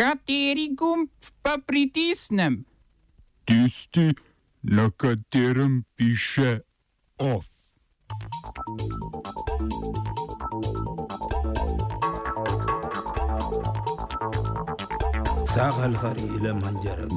[0.00, 1.10] Kateri gumb
[1.42, 2.64] pa pritisnem?
[3.44, 4.14] Tisti,
[4.62, 6.60] na katerem piše
[7.18, 7.46] OF.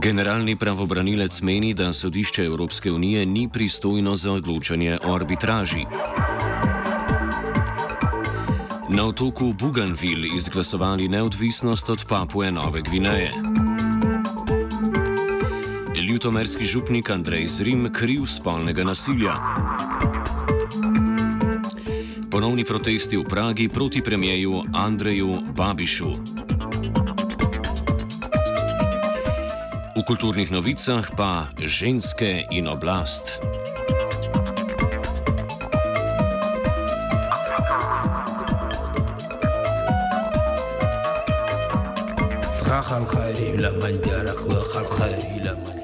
[0.01, 5.85] Generalni pravobranilec meni, da sodišče Evropske unije ni pristojno za odločanje o arbitraži.
[8.93, 13.31] Na otoku Bougainville izglasovali neodvisnost od Papue Nove Gvineje.
[16.09, 19.33] Ljutomerski župnik Andrej Zrim kriv spolnega nasilja.
[22.31, 26.09] Ponovni protesti v Pragi proti premijeju Andreju Babišu.
[29.97, 33.39] V kulturnih novicah pa ženske in oblast.
[42.72, 45.81] خلق خيري لما جارك وخلق خيري لما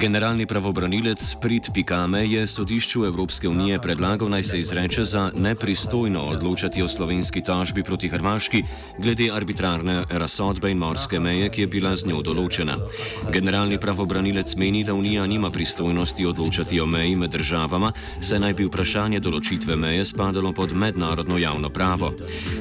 [0.00, 6.82] Generalni pravobranilec Prit Pikame je sodišču Evropske unije predlagal naj se izreče za nepristojno odločati
[6.82, 8.62] o slovenski tožbi proti Hrvaški
[8.98, 12.78] glede arbitrarne razsodbe in morske meje, ki je bila z njo določena.
[13.32, 18.70] Generalni pravobranilec meni, da Unija nima pristojnosti odločati o meji med državama, saj naj bi
[18.70, 22.12] vprašanje določitve meje spadalo pod mednarodno javno pravo.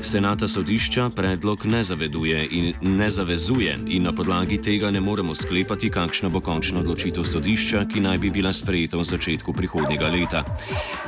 [0.02, 5.90] Senata sodišča predlog ne zaveduje in ne zavezuje in na podlagi tega ne moremo sklepati,
[5.90, 10.42] kakšna bo končna odločitev sodišča, ki naj bi bila sprejeta v začetku prihodnjega leta.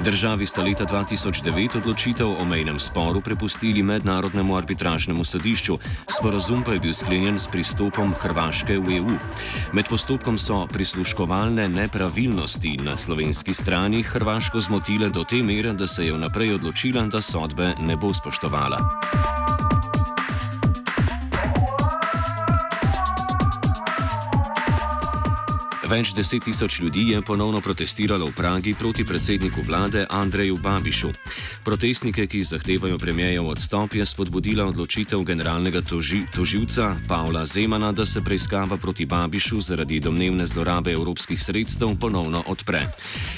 [0.05, 6.83] Državi sta leta 2009 odločitev o mejnem sporu prepustili mednarodnemu arbitražnemu sodišču, sporozum pa je
[6.85, 9.17] bil sklenjen s pristopom Hrvaške v EU.
[9.73, 16.05] Med postopkom so prisluškovalne nepravilnosti na slovenski strani Hrvaško zmotile do te mere, da se
[16.05, 19.40] je vnaprej odločila, da sodbe ne bo spoštovala.
[25.91, 31.09] Več deset tisoč ljudi je ponovno protestiralo v Pragi proti predsedniku vlade Andreju Babišu.
[31.63, 38.21] Protestnike, ki zahtevajo premijev odstop, je spodbudila odločitev generalnega toži, toživca Pavla Zemana, da se
[38.21, 42.81] preiskava proti Babišu zaradi domnevne zlorabe evropskih sredstev ponovno odpre.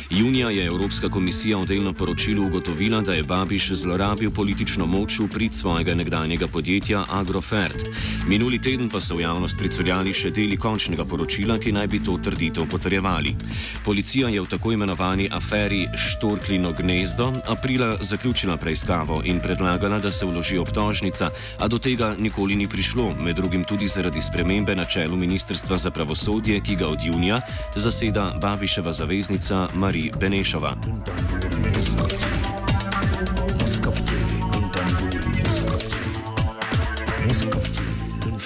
[0.09, 5.27] Junija je Evropska komisija v delno poročilu ugotovila, da je Babiš zlorabil politično moč v
[5.27, 7.83] prid svojega nekdanjega podjetja Agrofert.
[8.27, 12.17] Minuli teden pa so v javnost pricurjali še deli končnega poročila, ki naj bi to
[12.23, 13.35] trditev potrjevali.
[13.83, 20.25] Policija je v tako imenovani aferi Štorklino gnezdo aprila zaključila preiskavo in predlagala, da se
[20.25, 25.17] vloži obtožnica, a do tega nikoli ni prišlo, med drugim tudi zaradi spremembe na čelu
[25.17, 27.41] Ministrstva za pravosodje, ki ga od junija
[27.75, 30.75] zaseda Babiševa zaveznica Marija Benešova.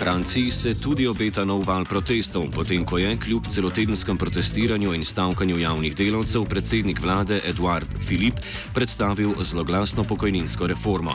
[0.07, 5.59] Franciji se tudi obeta nov val protestov, potem ko je kljub celotedenskem protestiranju in stavkanju
[5.59, 8.39] javnih delavcev predsednik vlade Eduard Philippe
[8.73, 11.11] predstavil zloglasno pokojninsko reformo.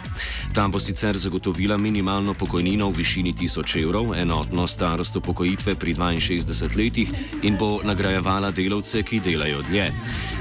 [0.53, 6.77] Ta bo sicer zagotovila minimalno pokojnino v višini 1000 evrov, enotno starost upokojitve pri 62
[6.77, 7.09] letih
[7.43, 9.89] in bo nagrajevala delavce, ki delajo dlje.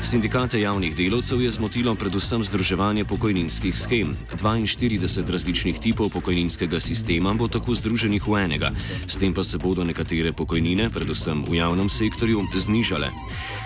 [0.02, 4.16] Sindikate javnih delavcev je zmotilo predvsem združevanje pokojninskih schem.
[4.44, 8.72] 42 različnih tipov pokojninskega sistema bo tako združenih v enega.
[9.08, 13.10] S tem pa se bodo nekatere pokojnine, predvsem v javnem sektorju, znižale.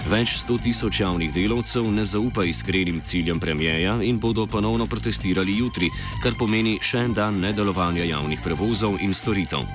[0.10, 5.90] Več sto tisoč javnih delavcev ne zaupa iskrenim ciljem premijeja in bodo ponovno protestirali jutri,
[6.24, 9.66] kar pomeni še en dan nedelovanja javnih prevozov in storitev.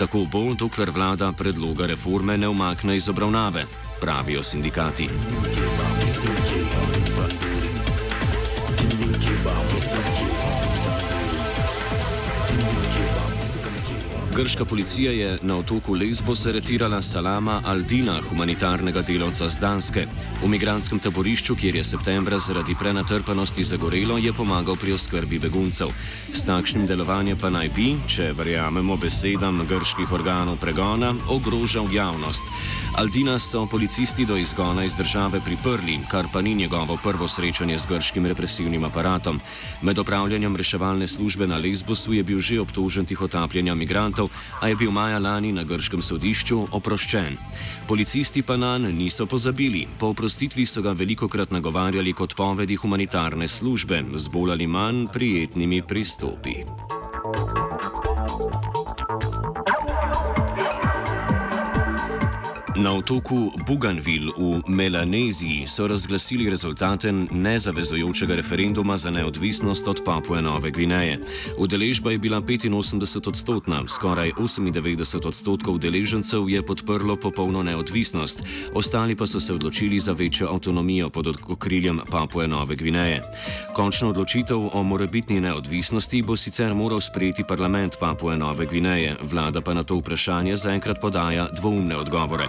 [0.00, 3.66] Tako bo, dokler vlada predloga reforme ne umakne iz obravnave,
[4.00, 6.39] pravijo sindikati.
[14.40, 20.06] Grška policija je na otoku Lesbos aretirala Salama Aldina, humanitarnega delavca z Danske.
[20.42, 25.92] V migranskem taborišču, kjer je septembra zaradi prenatrpanosti zagorelo, je pomagal pri oskrbi beguncev.
[26.32, 32.44] S takšnim delovanjem pa naj bi, če verjamemo besedam grških organov pregona, ogrožal javnost.
[32.96, 37.86] Aldina so policisti do izgona iz države priprli, kar pa ni njegovo prvo srečanje z
[37.92, 39.40] grškim represivnim aparatom.
[39.82, 44.29] Med opravljanjem reševalne službe na Lesbosu je bil že obtožen tihotapljanja migrantov,
[44.60, 47.36] a je bil maja lani na grškem sodišču oproščen.
[47.88, 49.86] Policisti pa na njega niso pozabili.
[49.98, 55.06] Po oprostitvi so ga veliko krat nagovarjali kot povedi humanitarne službe z bolj ali manj
[55.12, 56.54] prijetnimi pristopi.
[62.80, 70.70] Na otoku Bougainville v Melaneziji so razglasili rezultate nezavezujočega referenduma za neodvisnost od Papue Nove
[70.70, 71.18] Gvineje.
[71.58, 78.42] Udeležba je bila 85 odstotna, skoraj 98 odstotkov udeležencev je podprlo popolno neodvisnost,
[78.72, 83.22] ostali pa so se odločili za večjo avtonomijo pod okriljem Papue Nove Gvineje.
[83.72, 89.74] Končno odločitev o morebitni neodvisnosti bo sicer moral sprejeti parlament Papue Nove Gvineje, vlada pa
[89.74, 92.48] na to vprašanje zaenkrat podaja dvoumne odgovore.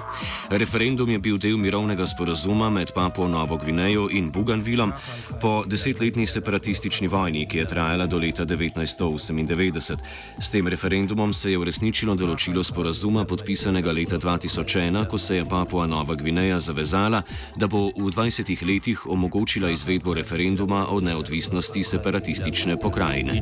[0.49, 4.93] Referendum je bil del mirovnega sporazuma med Papuo Novo Gvinejo in Buganvilom
[5.41, 9.97] po desetletni separatistični vojni, ki je trajala do leta 1998.
[10.39, 15.87] S tem referendumom se je uresničilo določilo sporazuma podpisanega leta 2001, ko se je Papua
[15.87, 17.23] Nova Gvineja zavezala,
[17.55, 23.39] da bo v 20 letih omogočila izvedbo referenduma o neodvisnosti separatistične pokrajine.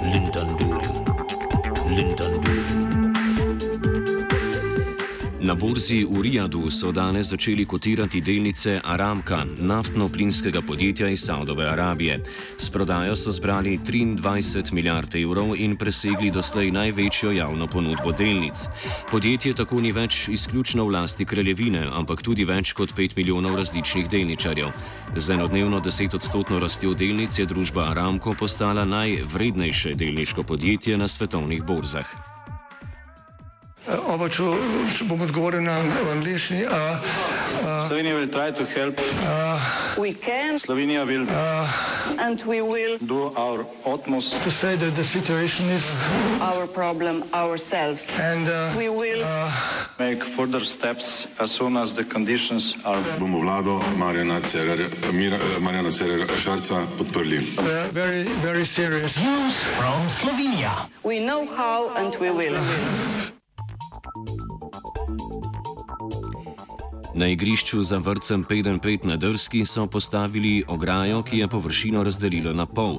[0.00, 0.80] Lyndon Lyndon
[1.90, 2.79] Lyndon
[5.50, 12.22] Na borzi v Rijadu so danes začeli kotirati delnice Aramka, naftno-plinskega podjetja iz Saudove Arabije.
[12.58, 18.62] S prodajo so zbrali 23 milijard evrov in presegli doslej največjo javno ponudbo delnic.
[19.10, 24.06] Podjetje tako ni več izključno v lasti kraljevine, ampak tudi več kot 5 milijonov različnih
[24.08, 24.70] delničarjev.
[25.16, 32.29] Z enodnevno 10-odstotno rastjo delnic je družba Aramko postala najvrednejše delniško podjetje na svetovnih borzah.
[34.28, 34.44] Če,
[34.98, 35.78] če bom odgovoril na
[36.12, 36.66] angliški.
[37.88, 39.00] Slovenija will try to help.
[39.24, 39.58] Uh,
[39.98, 40.58] we can.
[40.58, 41.26] Slovenija will.
[41.28, 41.66] Uh,
[42.18, 42.98] and we will.
[42.98, 44.42] Do our utmost.
[44.42, 45.96] To say that the situation is.
[46.40, 48.06] Our problem ourselves.
[48.18, 49.22] And uh, we will.
[49.24, 49.50] Uh,
[49.98, 53.02] make further steps as soon as the conditions are.
[53.18, 54.40] Bomo vlado Marjana
[55.90, 57.38] Cererera Šarca podprli.
[57.92, 59.16] Very, very serious.
[59.22, 60.88] News from Slovenia.
[61.02, 62.56] We know how and we will.
[67.20, 72.66] Na igrišču za vrtcem 5-5 na Drski so postavili ograjo, ki je površino razdelila na
[72.66, 72.96] pol.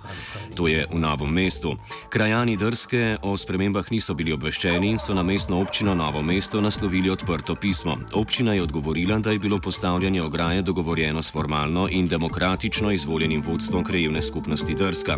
[0.56, 1.74] To je v novem mestu.
[2.10, 7.10] Krajani Drske o spremembah niso bili obveščeni in so na mestno občino Novo mesto naslovili
[7.10, 7.98] odprto pismo.
[8.14, 13.84] Občina je odgovorila, da je bilo postavljanje ograje dogovorjeno s formalno in demokratično izvoljenim vodstvom
[13.84, 15.18] krajevne skupnosti Drska.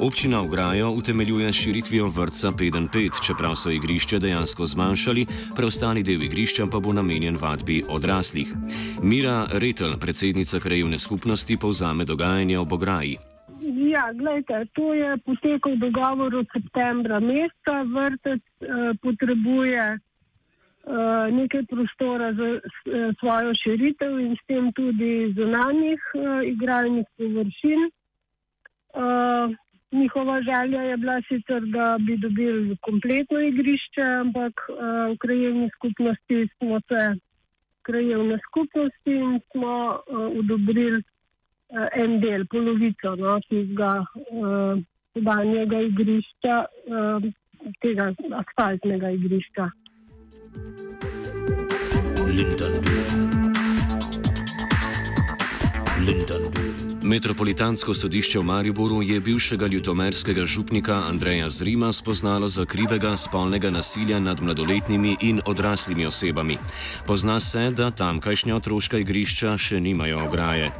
[0.00, 6.66] Občina ograjo utemeljuje s širitvijo vrtca 5-5, čeprav so igrišče dejansko zmanjšali, preostali del igrišča
[6.66, 8.48] pa bo namenjen vadbi odraslih odraslih.
[9.02, 13.16] Mira Retel, predsednica krajevne skupnosti, povzame dogajanje ob ograji.
[13.92, 17.84] Ja, gledajte, to je potekal dogovor od septembra meseca.
[17.94, 18.66] Vrtec eh,
[19.02, 19.98] potrebuje eh,
[21.30, 22.60] nekaj prostora za eh,
[23.20, 27.80] svojo širitev in s tem tudi zunanjih eh, igralnih površin.
[28.94, 29.56] Eh,
[29.92, 34.72] njihova želja je bila sicer, da bi dobili kompletno igrišče, ampak eh,
[35.12, 37.02] v krajevni skupnosti smo se
[37.82, 43.92] krajevne skupnosti in smo uh, odobrili uh, en del, polovico no, tega
[44.30, 44.78] uh,
[45.88, 46.56] igrišča,
[46.86, 47.30] uh,
[47.80, 48.12] tega
[48.42, 49.70] asfaltnega igrišča.
[52.32, 52.74] Linden.
[56.06, 56.91] Linden.
[57.12, 64.20] Metropolitansko sodišče v Mariboru je bivšega ljutomerskega župnika Andreja Zrima spoznalo za krivega spolnega nasilja
[64.20, 66.56] nad mladoletnimi in odraslimi osebami.
[67.06, 70.70] Pozna se, da tamkajšnja otroška igrišča še nimajo ograje.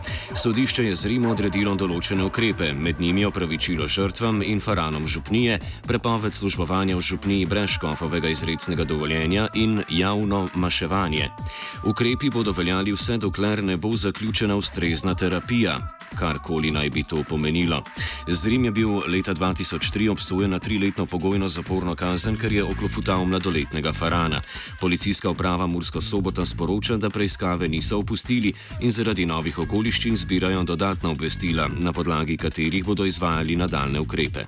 [0.42, 6.96] Sodišče je Zrimo odredilo določene ukrepe, med njimi opravičilo žrtvam in faranom župnije, prepoved službovanja
[6.96, 11.28] v župniji brez škofovega izrednega dovoljenja in javno maševanje.
[11.84, 15.76] Ukrepi bodo veljali vse dokler ne bo zaključena ustrezna terapija
[16.22, 17.82] karkoli naj bi to pomenilo.
[18.28, 23.92] Zrim je bil leta 2003 obsojen na triletno pogojno zaporno kazen, ker je oklofutal mladoletnega
[23.92, 24.40] farana.
[24.80, 31.10] Policijska uprava Mursko sobota sporoča, da preiskave niso opustili in zaradi novih okoliščin zbirajo dodatna
[31.10, 34.46] obvestila, na podlagi katerih bodo izvajali nadaljne ukrepe.